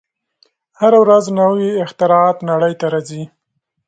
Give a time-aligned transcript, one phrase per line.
[0.79, 3.23] هره ورځ نوې اختراعات نړۍ ته راځي.